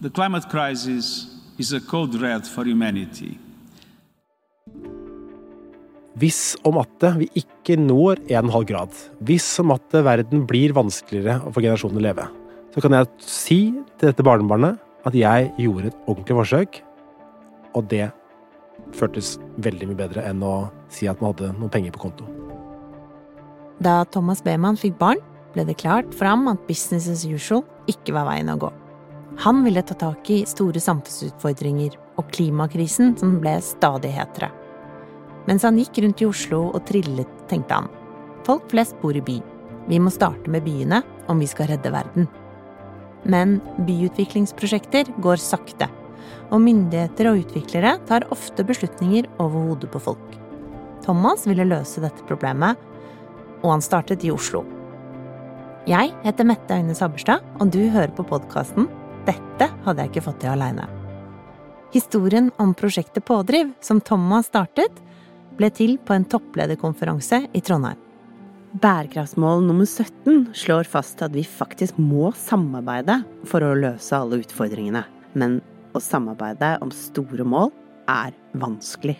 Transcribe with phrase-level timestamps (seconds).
[0.00, 1.26] The climate crisis
[1.58, 3.32] is a code red for humanity.
[6.14, 8.94] Hvis om at vi ikke når 1,5 grad,
[9.26, 12.28] hvis om at verden blir vanskeligere for generasjonen å leve,
[12.70, 13.60] så kan jeg si
[13.98, 16.82] til dette barnebarnet at jeg gjorde et ordentlig forsøk,
[17.74, 18.12] og det
[18.94, 22.30] føltes veldig mye bedre enn å si at man hadde noen penger på konto.
[23.82, 25.18] Da Thomas Beman fikk barn,
[25.58, 28.76] ble det klart fram at business as usual ikke var veien å gå.
[29.38, 34.48] Han ville ta tak i store samfunnsutfordringer og klimakrisen som ble stadig hetere.
[35.46, 37.86] Mens han gikk rundt i Oslo og trillet, tenkte han.
[38.42, 39.38] Folk flest bor i by.
[39.88, 42.26] Vi må starte med byene om vi skal redde verden.
[43.30, 45.86] Men byutviklingsprosjekter går sakte,
[46.50, 50.38] og myndigheter og utviklere tar ofte beslutninger over hodet på folk.
[51.06, 52.74] Thomas ville løse dette problemet,
[53.62, 54.66] og han startet i Oslo.
[55.88, 58.90] Jeg heter Mette Øyne Sabberstad, og du hører på podkasten
[59.28, 60.86] Dette hadde jeg ikke fått til aleine.
[61.92, 65.02] Historien om prosjektet Pådriv, som Thomas startet,
[65.58, 67.98] ble til på en topplederkonferanse i Trondheim.
[68.78, 75.02] Bærekraftsmål nummer 17 slår fast at vi faktisk må samarbeide for å løse alle utfordringene.
[75.40, 75.58] Men
[75.96, 77.72] å samarbeide om store mål
[78.12, 79.16] er vanskelig.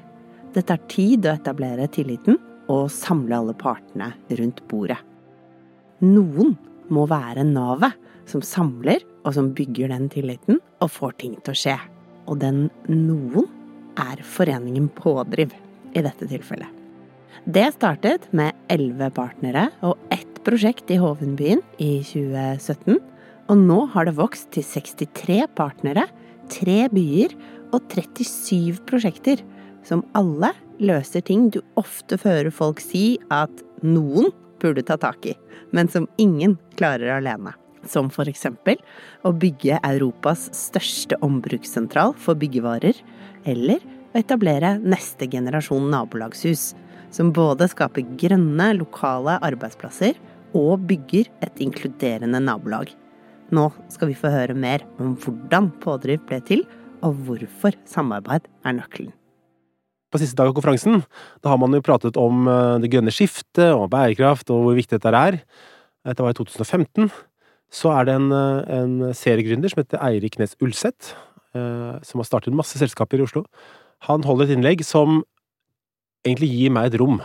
[0.52, 2.36] Det tar tid å etablere tilliten
[2.69, 5.00] og samle alle partene rundt bordet.
[6.04, 6.54] Noen
[6.92, 7.97] må være navet
[8.28, 11.76] som samler og som bygger den tilliten og får ting til å skje.
[12.28, 13.48] Og den noen
[13.98, 15.54] er foreningen Pådriv
[15.96, 16.68] i dette tilfellet.
[17.48, 22.98] Det startet med elleve partnere og ett prosjekt i Hovenbyen i 2017.
[23.48, 26.04] Og nå har det vokst til 63 partnere,
[26.52, 27.32] tre byer
[27.72, 29.40] og 37 prosjekter,
[29.86, 34.28] som alle løser ting du ofte hører folk si at noen
[34.60, 35.34] burde ta tak i,
[35.72, 37.54] men som ingen klarer alene.
[37.86, 38.80] Som for eksempel
[39.26, 42.96] å bygge Europas største ombrukssentral for byggevarer,
[43.48, 46.72] eller å etablere neste generasjon nabolagshus,
[47.14, 50.19] som både skaper grønne, lokale arbeidsplasser
[50.56, 52.91] og bygger et inkluderende nabolag.
[53.54, 56.66] Nå skal vi få høre mer om hvordan pådriv ble til,
[57.04, 59.14] og hvorfor samarbeid er nøkkelen.
[60.08, 61.03] På siste dag av konferansen
[61.44, 64.97] da har man jo pratet om eh, det grønne skiftet og bærekraft og hvor viktig
[64.97, 65.36] dette er.
[66.08, 67.10] Dette var i 2015.
[67.68, 71.14] Så er det en, eh, en seriegründer som heter Eirik Nes Ulseth,
[71.54, 73.44] eh, som har startet masse selskaper i Oslo.
[74.08, 75.24] Han holder et innlegg som
[76.24, 77.20] egentlig gir meg et rom.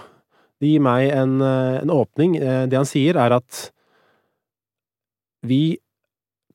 [0.60, 2.38] Det gir meg en, en åpning.
[2.70, 3.72] Det han sier, er at
[5.44, 5.78] vi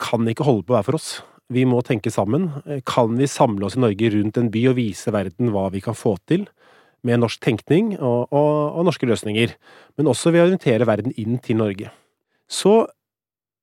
[0.00, 1.20] kan ikke holde på hver for oss.
[1.53, 2.50] Vi må tenke sammen.
[2.88, 5.97] Kan vi samle oss i Norge rundt en by og vise verden hva vi kan
[5.97, 6.47] få til?
[7.06, 9.55] Med norsk tenkning og, og, og norske løsninger.
[9.97, 11.93] Men også ved å orientere verden inn til Norge.
[12.49, 12.87] Så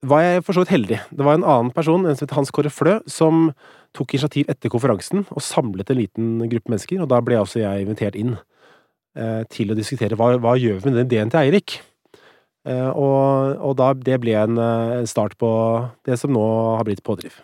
[0.10, 1.00] var jeg for så vidt heldig.
[1.12, 3.50] Det var en annen person, en som heter Hans Kåre Flø, som
[3.96, 7.02] tok initiativ etter konferansen og samlet en liten gruppe mennesker.
[7.04, 10.90] Og da ble også jeg invitert inn eh, til å diskutere hva, hva gjør vi
[10.90, 11.80] med den ideen til Eirik.
[12.66, 15.50] Eh, og, og da, det ble en, eh, en start på
[16.08, 16.46] det som nå
[16.80, 17.38] har blitt pådriv.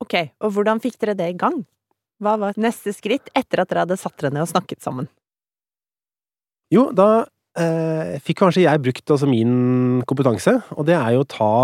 [0.00, 1.60] Ok, og hvordan fikk dere det i gang?
[2.20, 5.08] Hva var neste skritt etter at dere hadde satt dere ned og snakket sammen?
[6.72, 7.28] Jo, da eh,
[8.22, 11.54] fikk kanskje jeg brukt altså min kompetanse, og det er jo å ta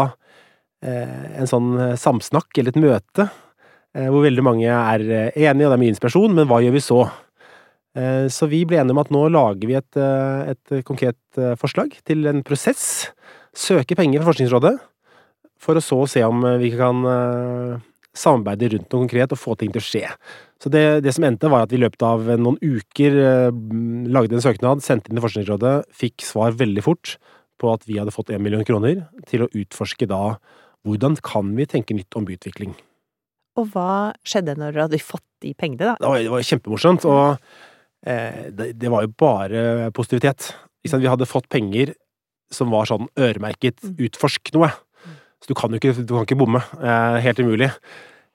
[0.82, 3.28] eh, en sånn samsnakk eller et møte
[3.96, 6.76] eh, hvor veldig mange er eh, enige, og det er mye inspirasjon, men hva gjør
[6.76, 7.00] vi så?
[7.96, 10.00] Eh, så vi ble enige om at nå lager vi et,
[10.52, 13.12] et konkret forslag til en prosess.
[13.56, 14.74] Søke penger fra Forskningsrådet,
[15.62, 17.00] for å så se om vi kan
[18.16, 20.04] samarbeide rundt noe konkret og få ting til å skje.
[20.62, 23.58] Så det, det, som endte, var at vi i løpet av noen uker eh,
[24.08, 27.16] lagde en søknad, sendte inn til Forskningsrådet, fikk svar veldig fort
[27.60, 30.38] på at vi hadde fått én million kroner til å utforske da
[30.86, 32.72] hvordan kan vi tenke nytt om byutvikling.
[33.60, 35.96] Og hva skjedde når dere hadde fått de pengene, da?
[36.00, 40.50] Det var, det var kjempemorsomt, og eh, det, det, var jo bare positivitet.
[40.86, 41.94] Vi hadde fått penger
[42.52, 43.96] som var sånn øremerket mm.
[44.06, 44.70] 'utforsk noe'.
[45.42, 46.62] Så du kan jo ikke, du kan ikke bomme.
[46.80, 47.72] Eh, helt umulig.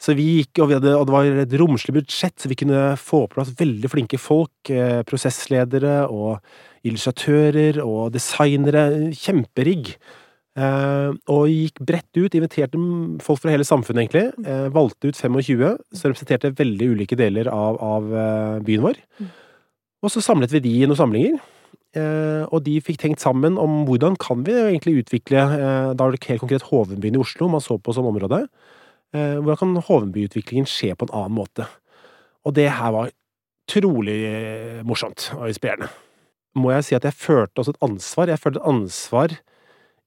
[0.01, 3.28] Så vi gikk, og, hadde, og, det var et romslig budsjett, så vi kunne få
[3.28, 4.72] på plass veldig flinke folk.
[4.73, 6.41] Eh, prosessledere og
[6.87, 8.87] illustratører og designere.
[9.14, 9.93] Kjemperigg.
[10.58, 12.81] Eh, og gikk bredt ut, inviterte
[13.23, 14.26] folk fra hele samfunnet, egentlig.
[14.41, 18.99] Eh, valgte ut 25 som representerte veldig ulike deler av, av eh, byen vår.
[19.22, 19.31] Mm.
[20.02, 21.37] Og så samlet vi de i noen samlinger.
[21.91, 26.14] Eh, og de fikk tenkt sammen om hvordan kan vi egentlig utvikle eh, Da var
[26.16, 28.46] det helt konkret Hovenbyen i Oslo man så på som område.
[29.11, 31.67] Eh, hvordan kan Hovenbyutviklingen skje på en annen måte?
[32.47, 33.11] Og det her var
[33.69, 34.17] trolig
[34.87, 35.91] morsomt og inspirerende.
[36.58, 38.31] Må jeg si at jeg følte også et ansvar.
[38.31, 39.35] Jeg følte et ansvar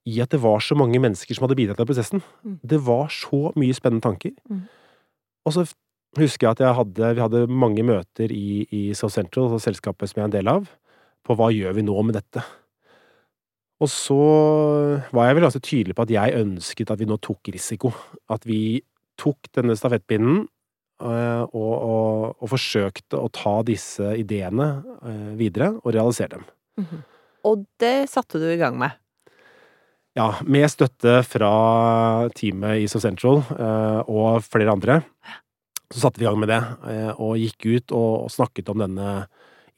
[0.05, 2.25] i at det var så mange mennesker som hadde bidratt til prosessen.
[2.45, 2.59] Mm.
[2.61, 4.35] Det var så mye spennende tanker.
[4.51, 4.67] Mm.
[5.49, 5.65] Og så
[6.19, 10.11] husker jeg at jeg hadde, vi hadde mange møter i, i South Central, altså selskapet
[10.11, 10.69] som jeg er en del av,
[11.25, 12.45] på hva gjør vi nå med dette.
[13.83, 14.19] Og så
[15.13, 17.91] var jeg vel ganske tydelig på at jeg ønsket at vi nå tok risiko.
[18.33, 18.85] At vi
[19.25, 24.69] tok denne stafettpinnen eh, og, og, og forsøkte å ta disse ideene
[25.01, 26.47] eh, videre og realisere dem.
[26.83, 27.03] Mhm.
[27.45, 28.95] Og det satte du i gang med.
[30.17, 31.51] Ja, med støtte fra
[32.39, 35.03] teamet i So Central eh, og flere andre,
[35.93, 36.61] så satte vi i gang med det.
[37.21, 39.27] Og gikk ut og, og snakket om denne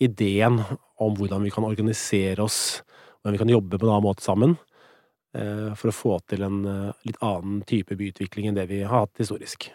[0.00, 0.60] ideen
[1.02, 2.84] om hvordan vi kan organisere oss,
[3.18, 4.54] hvordan vi kan jobbe på en annen måte sammen.
[5.36, 9.06] Eh, For å få til en eh, litt annen type byutvikling enn det vi har
[9.06, 9.68] hatt historisk.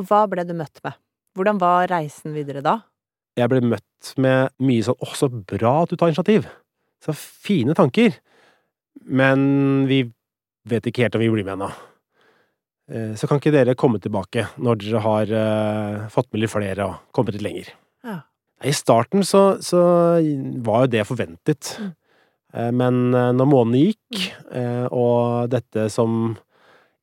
[0.00, 0.96] Hva ble du møtt med?
[1.36, 2.80] Hvordan var reisen videre da?
[3.38, 6.48] Jeg ble møtt med mye sånn 'Å, så bra at du tar initiativ'.
[7.00, 8.18] Så fine tanker.
[9.06, 10.02] Men vi
[10.68, 11.70] vet ikke helt om vi blir med ennå.
[12.90, 16.98] Eh, Så kan ikke dere komme tilbake når dere har fått med litt flere og
[17.12, 17.72] kommet litt lenger?
[18.04, 18.22] Ja.
[18.62, 19.80] I starten så, så
[20.60, 21.76] var jo det forventet.
[21.80, 21.94] Mm.
[22.54, 26.36] Eh, Men eh, når månedene gikk, eh, og dette som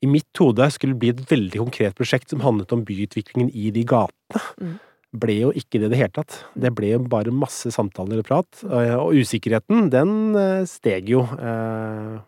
[0.03, 3.83] i mitt hode skulle bli et veldig konkret prosjekt som handlet om byutviklingen i de
[3.83, 4.75] gatene, Mm.
[5.17, 6.43] ble jo ikke det i det hele tatt.
[6.53, 10.35] Det ble jo bare masse samtaler og prat, og usikkerheten, den
[10.67, 11.21] steg jo.
[11.23, 12.19] eh,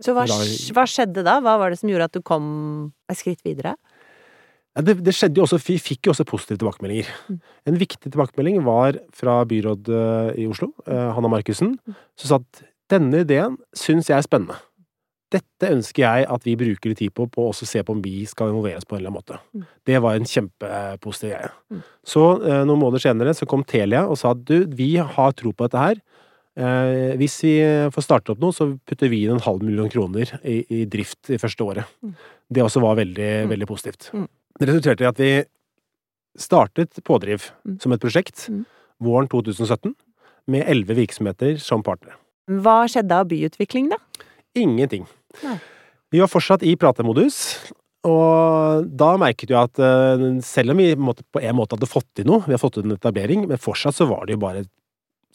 [0.00, 1.40] Så hva, hva skjedde da?
[1.42, 3.74] Hva var det som gjorde at du kom et skritt videre?
[4.84, 7.08] Det, det skjedde jo også, vi fikk jo også positive tilbakemeldinger.
[7.28, 7.38] Mm.
[7.66, 11.94] En viktig tilbakemelding var fra byrådet i Oslo, eh, Hanna Markussen, Mm.
[12.16, 14.56] som sa at denne ideen syns jeg er spennende.
[15.30, 18.00] Dette ønsker jeg at vi bruker litt tid på, på å også se på om
[18.00, 19.40] vi skal involveres på en eller annen måte.
[19.52, 19.66] Mm.
[19.84, 21.50] Det var en kjempepositiv greie.
[21.74, 21.82] Mm.
[22.14, 25.52] Så eh, noen måneder senere så kom Telia og sa at du, vi har tro
[25.52, 26.00] på dette her.
[26.58, 27.52] Eh, hvis vi
[27.92, 31.28] får starte opp noe, så putter vi inn en halv million kroner i, i drift
[31.30, 31.84] i første året.
[32.02, 32.14] Mm.
[32.50, 33.50] Det også var veldig, Mm.
[33.52, 34.08] veldig positivt.
[34.58, 35.32] Det resulterte i at vi
[36.38, 37.80] startet Pådriv Mm.
[37.80, 38.64] som et prosjekt Mm.
[39.02, 39.94] våren 2017,
[40.46, 42.14] med elleve virksomheter som partnere.
[42.48, 43.96] Hva skjedde av byutvikling, da?
[44.56, 45.06] Ingenting.
[45.44, 45.58] Nei.
[46.10, 47.70] Vi var fortsatt i pratemodus,
[48.04, 52.24] og da merket vi at eh, selv om vi på en måte hadde fått til
[52.24, 54.70] noe, vi har fått til en etablering, men fortsatt så var det jo bare et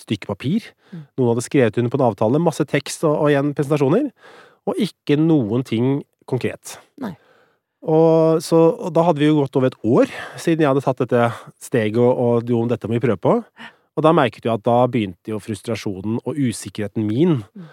[0.01, 0.71] stykke papir.
[0.91, 1.03] Mm.
[1.17, 4.11] Noen hadde skrevet under på en avtale, masse tekst og, og igjen presentasjoner,
[4.65, 6.79] og ikke noen ting konkret.
[6.97, 7.15] Nei.
[7.83, 11.01] Og, så, og da hadde vi jo gått over et år siden jeg hadde tatt
[11.03, 11.25] dette
[11.59, 13.33] steget og, og jo, dette må vi prøve på.
[13.93, 17.67] Og da merket vi at da begynte jo frustrasjonen og usikkerheten min Mm.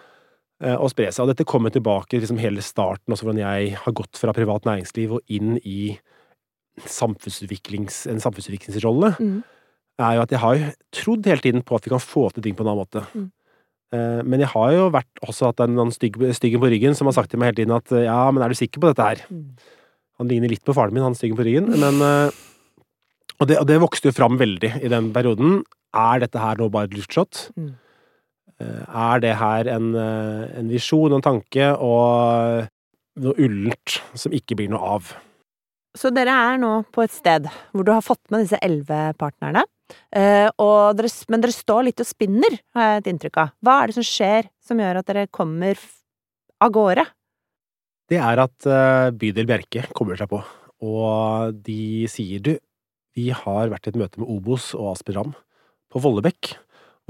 [0.66, 1.22] eh, å spre seg.
[1.24, 5.14] Og dette kommer tilbake liksom hele starten, også hvordan jeg har gått fra privat næringsliv
[5.16, 5.94] og inn i
[6.84, 9.42] samfunnsutviklings, en samfunnsutviklingsrolle, Mm.
[10.00, 12.42] er jo at jeg har jo trodd hele tiden på at vi kan få til
[12.42, 13.06] ting på en annen måte.
[13.14, 13.30] Mm.
[13.92, 17.12] Eh, Men jeg har jo vært også hatt en stygg, styggen på ryggen som har
[17.16, 19.24] sagt til meg hele tiden at eh, ja, men er du sikker på dette her?
[19.30, 19.56] Mm.
[20.20, 22.40] Han ligner litt på faren min, han styggen på ryggen, men eh,
[23.40, 25.62] og det, og det vokste jo fram veldig i den perioden.
[25.96, 27.46] Er dette her nå bare et luftshot?
[27.56, 27.70] Mm.
[28.60, 32.68] Eh, Er det her en, eh, en visjon, en tanke, og
[33.20, 35.14] noe ullent som ikke blir noe av?
[35.96, 39.64] Så dere er nå på et sted hvor du har fått med disse elleve partnerne.
[40.60, 43.48] og dere, men dere står litt og spinner, har jeg et inntrykk av.
[43.64, 45.80] Hva er det som skjer som gjør at dere kommer
[46.62, 47.08] av gårde?
[48.10, 50.40] Det er at eh, bydel Bjerke kobler seg på,
[50.82, 52.56] og de sier du,
[53.14, 55.32] vi har vært i et møte med Obos og Aspiram
[55.90, 56.54] på Vollebekk.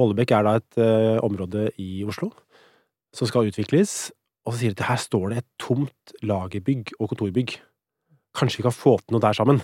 [0.00, 2.30] Vollebekk er da et uh, område i Oslo
[3.16, 4.10] som skal utvikles,
[4.46, 7.56] og så sier de at her står det et tomt lagerbygg og kontorbygg.
[8.36, 9.60] Kanskje vi kan få til noe der sammen?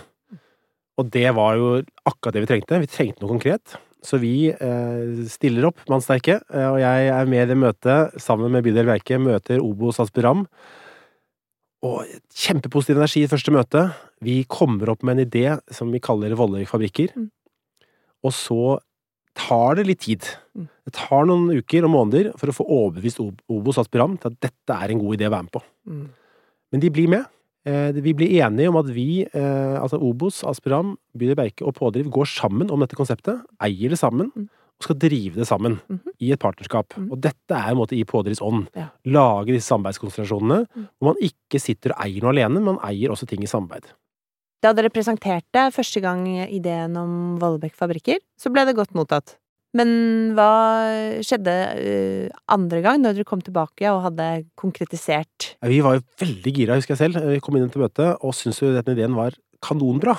[0.97, 1.69] Og det var jo
[2.09, 2.81] akkurat det vi trengte.
[2.81, 3.77] Vi trengte noe konkret.
[4.05, 8.53] Så vi eh, stiller opp, mannsterke, eh, og jeg er med i det møtet sammen
[8.53, 10.45] med bydel Bjerke, møter Obos Aspiram.
[11.85, 13.83] Og kjempepositiv energi i første møte.
[14.25, 17.13] Vi kommer opp med en idé som vi kaller Vollevik fabrikker.
[17.13, 17.29] Mm.
[18.25, 18.61] Og så
[19.37, 20.25] tar det litt tid.
[20.57, 20.67] Mm.
[20.87, 24.77] Det tar noen uker og måneder for å få overbevist Obos Aspiram til at dette
[24.77, 25.61] er en god idé å være med på.
[25.85, 26.05] Mm.
[26.73, 27.27] Men de blir med.
[27.67, 32.09] Eh, Vi blir enige om at vi, eh, altså Obos, Aspiram, Bydel Berke og Pådriv,
[32.09, 34.49] går sammen om dette konseptet, eier det sammen, Mm.
[34.79, 35.99] Og skal drive det sammen Mhm.
[36.21, 36.93] i et partnerskap.
[36.97, 37.11] Mhm.
[37.11, 38.67] Og dette er en måte i Pådrivs ånd.
[38.75, 38.89] Ja.
[39.05, 40.87] Lage disse samarbeidskonstellasjonene, Mm.
[40.99, 43.85] hvor man ikke sitter og eier noe alene, men man eier også ting i samarbeid.
[44.61, 49.35] Da dere presenterte første gang ideen om Vollebekk fabrikker, så ble det godt mottatt.
[49.73, 55.55] Men hva skjedde eh, andre gang, når dere kom tilbake og hadde konkretisert?
[55.61, 57.21] Ja, Vi var jo veldig gira, husker jeg selv.
[57.27, 59.31] Vi kom inn til møtet og syntes jo denne ideen var
[59.61, 60.17] kanonbra.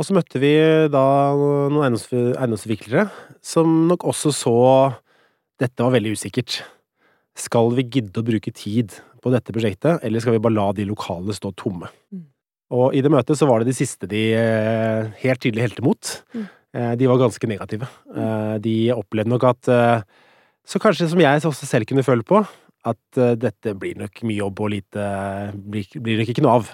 [0.00, 0.54] Og så møtte vi
[0.88, 1.04] da
[1.36, 3.10] noen eiendoms- eiendomsutviklere
[3.44, 4.54] som nok også så
[5.60, 6.62] dette var veldig usikkert.
[7.36, 10.86] Skal vi gidde å bruke tid på dette prosjektet, eller skal vi bare la de
[10.88, 11.90] lokalene stå tomme?
[12.08, 12.24] Mm.
[12.80, 16.12] Og i det møtet så var det de siste de eh, helt tydelig helte mot.
[16.32, 16.48] Mm.
[16.80, 17.88] Eh, De var ganske negative.
[18.14, 19.72] Eh, De opplevde nok at
[20.64, 22.40] Så kanskje som jeg også selv kunne føle på,
[22.86, 25.04] at dette blir nok mye jobb og lite
[25.52, 26.70] Blir, blir nok ikke noe av.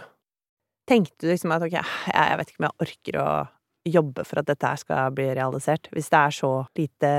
[0.87, 3.29] Tenkte du liksom at ok, jeg, vet ikke om jeg orker å
[3.87, 7.11] jobbe for at dette her skal bli realisert, hvis det er så lite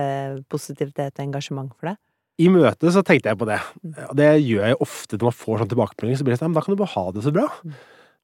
[0.51, 1.97] positivitet og engasjement for det?
[2.37, 3.57] I møtet så tenkte jeg på det.
[3.81, 3.93] Mm.
[4.19, 6.17] Det gjør jeg ofte når man får sånn tilbakemelding.
[6.19, 7.47] Så blir det sånn, men da kan du bare ha det så bra.
[7.65, 7.77] Mm.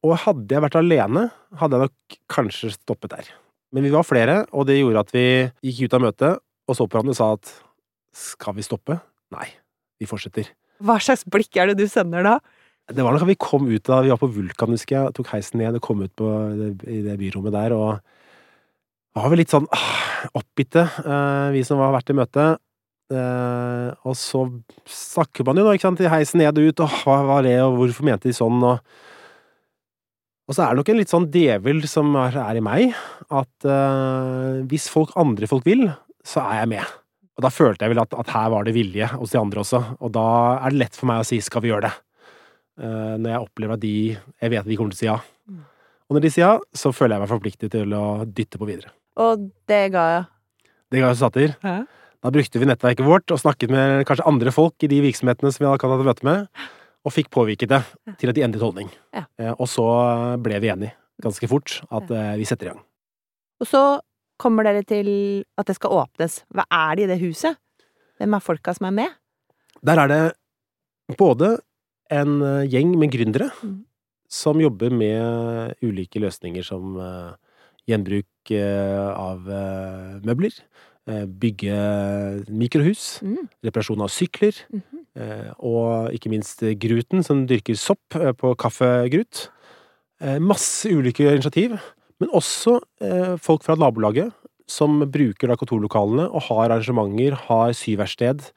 [0.03, 1.23] Og hadde jeg vært alene,
[1.57, 3.31] hadde jeg nok kanskje stoppet der.
[3.73, 5.25] Men vi var flere, og det gjorde at vi
[5.65, 7.53] gikk ut av møtet og så på hverandre og sa at
[8.13, 8.99] skal vi stoppe?
[9.33, 9.47] Nei,
[9.97, 10.51] vi fortsetter.
[10.83, 12.35] Hva slags blikk er det du sender da?
[12.91, 15.29] Det var nok at vi kom ut da Vi var på Vulkan, husker jeg, tok
[15.31, 16.27] heisen ned og kom ut på,
[16.91, 18.01] i det byrommet der, og
[19.13, 22.45] var vel litt sånn ah, oppgitte, eh, vi som har vært i møte.
[23.13, 24.41] Eh, og så
[24.89, 27.55] snakker man jo nå, ikke sant, i heisen ned og ut, og hva var det,
[27.61, 28.79] og hvorfor mente de sånn, og
[30.43, 32.97] Og så er det nok en litt sånn djevel som er, er i meg,
[33.31, 35.85] at eh, hvis folk, andre folk vil,
[36.19, 36.97] så er jeg med.
[37.37, 39.79] Og da følte jeg vel at, at her var det vilje hos de andre også,
[40.03, 40.25] og da
[40.57, 41.93] er det lett for meg å si skal vi gjøre det?
[42.81, 45.17] Eh, når jeg opplever at de Jeg vet at de kommer til å si ja.
[45.45, 45.59] Mm.
[46.09, 48.89] Og når de sier ja, så føler jeg meg forpliktet til å dytte på videre.
[49.21, 50.23] Og det ga jeg.
[50.93, 51.53] Det ga resultater.
[51.61, 51.75] Hæ?
[52.23, 55.63] Da brukte vi nettverket vårt og snakket med kanskje andre folk i de virksomhetene som
[55.63, 56.45] vi hadde hatt møte med,
[57.03, 57.81] og fikk påvirket det
[58.21, 58.89] til at de endret holdning.
[59.13, 59.25] Ja.
[59.37, 59.85] Eh, Og så
[60.41, 62.81] ble vi enige ganske fort at eh, vi setter i gang.
[63.61, 63.83] Og så
[64.41, 65.09] kommer dere til
[65.59, 66.41] at det skal åpnes.
[66.51, 67.59] Hva er det i det huset?
[68.17, 69.13] Hvem er folka som er med?
[69.83, 70.21] Der er det
[71.19, 71.57] både
[72.11, 73.77] en eh, gjeng med gründere mm.
[74.31, 77.33] som jobber med ulike løsninger som eh,
[77.89, 79.43] gjenbruk eh, av
[80.23, 80.55] møbler,
[81.03, 81.77] bygge
[82.47, 83.49] mikrohus, Mm.
[83.65, 85.01] reparasjon av sykler, Mhm.
[85.19, 89.49] eh, og ikke minst Gruten, som dyrker sopp på Kaffegrut.
[90.39, 91.75] Masse ulike initiativ,
[92.21, 92.79] men også
[93.43, 94.31] folk fra nabolaget
[94.69, 98.53] som bruker kontorlokalene og har arrangementer, har syverksted.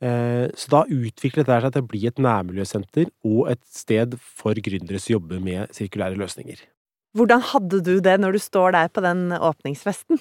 [0.00, 4.56] Eh, Så da utviklet det seg til å bli et nærmiljøsenter og et sted for
[4.56, 6.62] gründere som jobber med sirkulære løsninger.
[7.16, 10.20] Hvordan hadde du det når du står der på den åpningsfesten?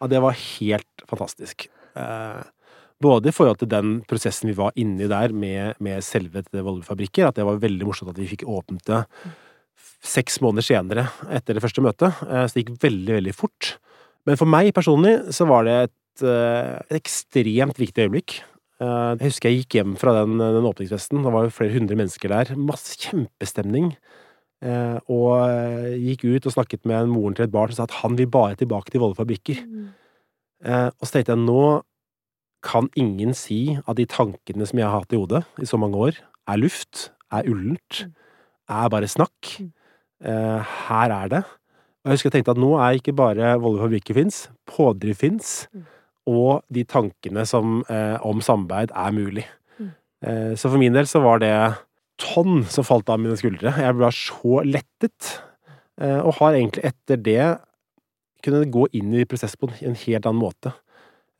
[0.00, 1.68] Ja, det var helt fantastisk.
[1.98, 2.42] Eh,
[3.02, 7.36] både i forhold til den prosessen vi var inni der med, med selve Volvo-fabrikker, at
[7.36, 9.02] det var veldig morsomt at vi fikk åpnet det
[10.02, 12.22] seks måneder senere etter det første møtet.
[12.24, 13.76] Eh, så det gikk veldig, veldig fort.
[14.24, 18.38] Men for meg personlig så var det et, et ekstremt viktig øyeblikk.
[18.82, 21.22] Eh, Jeg husker jeg gikk hjem fra den, den åpningsfesten.
[21.22, 22.52] Det var jo flere hundre mennesker der.
[22.58, 23.92] Masse kjempestemning.
[24.62, 28.00] Eh, Og eh, gikk ut og snakket med moren til et barn som sa at
[28.02, 29.62] han vil bare tilbake til Volle fabrikker.
[29.66, 29.90] Mm.
[30.62, 31.82] og så tenkte jeg nå
[32.62, 35.98] kan ingen si at de tankene som jeg har hatt i hodet i så mange
[35.98, 38.04] år, er luft, er ullent,
[38.70, 39.56] er bare snakk.
[40.22, 41.40] Her er det.
[41.42, 45.66] Og jeg husker jeg tenkte at nå er ikke bare Volle fabrikker fins, pådriv fins,
[45.74, 45.82] Mm.
[46.26, 49.44] Og de tankene som, eh, om samarbeid er mulig.
[49.78, 49.90] Mm.
[50.22, 51.52] Eh, så for min del så var det
[52.18, 53.72] tonn som falt av mine skuldre.
[53.74, 55.40] Jeg ble så lettet,
[56.00, 57.58] eh, og har egentlig etter det
[58.42, 60.74] kunne gå inn i prosessen på en helt annen måte.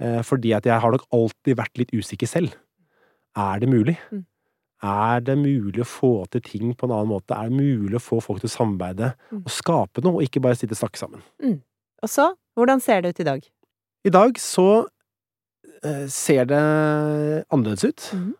[0.00, 2.54] Eh, Fordi at jeg har nok alltid vært litt usikker selv.
[3.36, 3.96] Er det mulig?
[4.10, 4.24] Mm.
[4.82, 7.36] Er det mulig å få til ting på en annen måte?
[7.38, 9.44] Er det mulig å få folk til å samarbeide Mm.
[9.44, 11.22] og skape noe, og ikke bare sitte og snakke sammen?
[12.02, 13.42] Og så, hvordan ser det ut i dag?
[14.02, 14.66] I dag så
[15.84, 16.62] eh, ser det
[17.52, 18.08] annerledes ut.
[18.16, 18.32] Mhm.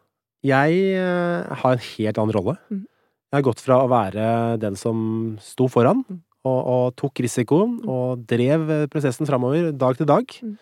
[0.42, 2.56] Jeg eh, har en helt annen rolle.
[2.70, 2.84] Mhm.
[3.32, 4.24] Jeg har gått fra å være
[4.60, 6.20] den som sto foran Mhm.
[6.44, 10.56] og, og tok risikoen og drev eh, prosessen framover dag til dag, Mhm.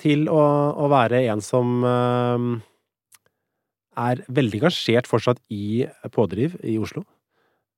[0.00, 0.42] til å,
[0.80, 1.82] å være en som
[4.00, 5.84] er veldig engasjert fortsatt i
[6.14, 7.02] pådriv i Oslo.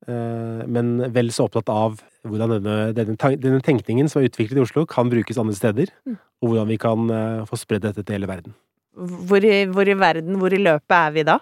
[0.07, 1.99] Men vel så opptatt av
[2.29, 5.91] hvordan denne, denne, denne tenkningen som er utviklet i Oslo, kan brukes andre steder.
[6.07, 6.19] Mm.
[6.43, 8.55] Og hvordan vi kan eh, få spredd dette til hele verden.
[8.93, 11.39] Hvor i, hvor i verden, hvor i løpet er vi da?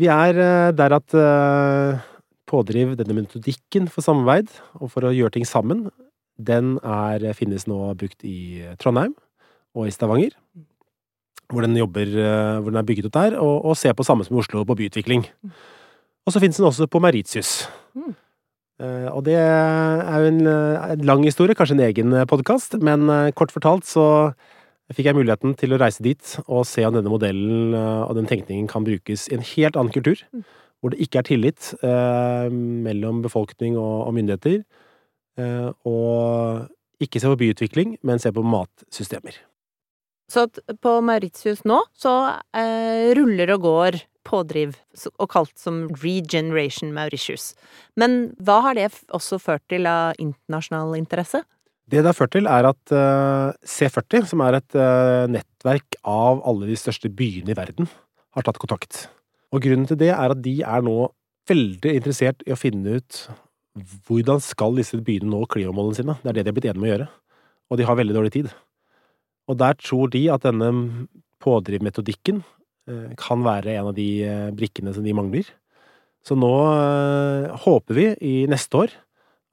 [0.00, 2.06] Vi er eh, der at eh,
[2.50, 5.88] pådriv, denne metodikken for samarbeid, og for å gjøre ting sammen,
[6.40, 9.12] den er, finnes nå brukt i Trondheim
[9.76, 10.38] og i Stavanger.
[11.50, 12.06] Hvor den jobber,
[12.62, 14.76] hvor den er bygget opp der, og, og ser på samme som i Oslo, på
[14.78, 15.24] byutvikling.
[16.22, 17.64] Og så finnes den også på Meritius.
[17.98, 18.14] Mm.
[18.80, 23.08] Eh, og det er jo en, eh, en lang historie, kanskje en egen podkast, men
[23.12, 24.06] eh, kort fortalt så
[24.94, 28.30] fikk jeg muligheten til å reise dit og se om denne modellen eh, og den
[28.30, 30.22] tenkningen kan brukes i en helt annen kultur.
[30.32, 30.44] Mm.
[30.80, 34.62] Hvor det ikke er tillit eh, mellom befolkning og, og myndigheter.
[35.40, 39.36] Eh, og ikke se på byutvikling, men se på matsystemer.
[40.30, 40.46] Så
[40.80, 42.14] på Mauritius nå så
[42.54, 44.76] eh, ruller og går pådriv,
[45.18, 47.52] og kalt som Regeneration Mauritius.
[47.98, 51.42] Men hva har det også ført til av internasjonal interesse?
[51.90, 56.44] Det det har ført til, er at uh, C40, som er et uh, nettverk av
[56.46, 57.90] alle de største byene i verden,
[58.36, 59.08] har tatt kontakt.
[59.50, 61.10] Og grunnen til det er at de er nå
[61.50, 63.24] veldig interessert i å finne ut
[64.06, 66.16] hvordan skal disse byene nå klimamålene sine.
[66.22, 67.08] Det er det de har blitt enige om å gjøre.
[67.70, 68.54] Og de har veldig dårlig tid.
[69.50, 70.70] Og der tror de at denne
[71.42, 72.42] pådrivmetodikken
[73.20, 74.08] kan være en av de
[74.56, 75.48] brikkene som de mangler.
[76.26, 76.52] Så nå
[77.64, 78.96] håper vi i neste år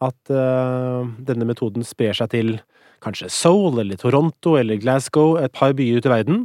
[0.03, 2.51] at denne metoden sprer seg til
[3.01, 6.43] kanskje Seoul eller Toronto eller Glasgow, et par byer ute i verden,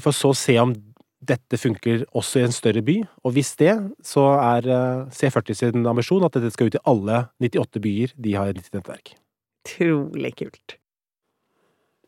[0.00, 0.72] for så å se om
[1.18, 3.74] dette funker også i en større by, og hvis det,
[4.06, 8.36] så er uh, C40 sin ambisjon at dette skal ut i alle 98 byer de
[8.38, 9.16] har i sitt nettverk.
[9.66, 10.78] Utrolig kult.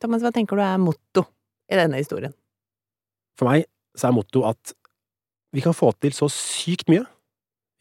[0.00, 1.26] Thomas, hva tenker du er motto
[1.70, 2.35] i denne historien?
[3.38, 3.66] For meg
[3.97, 4.75] så er motto at
[5.54, 7.02] vi kan få til så sykt mye.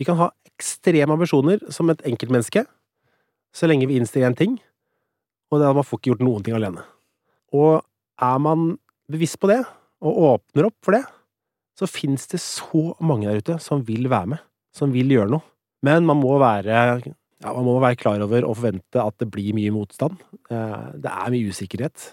[0.02, 2.66] Vi kan ha ekstreme ambisjoner som et enkeltmenneske,
[3.54, 4.58] så lenge vi innstiller én ting,
[5.50, 6.84] og det er at man får ikke gjort noen ting alene.
[7.56, 7.82] Og
[8.22, 8.74] er man
[9.10, 9.62] bevisst på det,
[10.00, 11.04] og åpner opp for det,
[11.80, 14.44] så fins det så mange der ute som vil være med,
[14.76, 15.46] som vil gjøre noe.
[15.86, 19.56] Men man må være, ja, man må være klar over og forvente at det blir
[19.56, 20.20] mye motstand.
[20.52, 22.10] Eh, det er mye usikkerhet.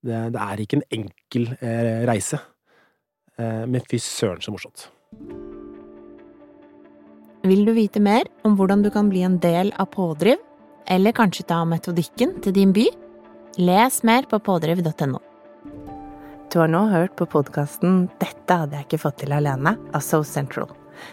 [0.00, 2.38] Det, det er ikke en enkel eh, reise.
[3.40, 4.88] Eh, men fy søren så morsomt.
[7.48, 10.36] Vil du vite mer om hvordan du kan bli en del av Pådriv,
[10.90, 12.84] eller kanskje ta metodikken til din by?
[13.60, 15.22] Les mer på pådriv.no.
[16.50, 20.22] Du har nå hørt på podkasten 'Dette hadde jeg ikke fått til alene' av So
[20.22, 20.68] Central.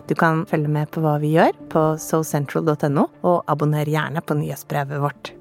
[0.08, 5.00] Du kan følge med på hva vi gjør på socentral.no, og abonner gjerne på nyhetsbrevet
[5.00, 5.37] vårt.